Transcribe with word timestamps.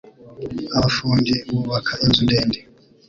abafundi 0.77 1.33
bubaka 1.49 1.93
inzu 2.05 2.21
ndende 2.27 2.59